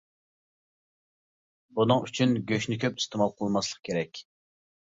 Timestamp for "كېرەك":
3.91-4.25